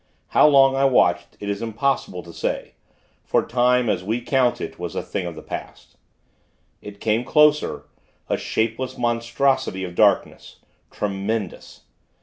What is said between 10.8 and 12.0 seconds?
tremendous.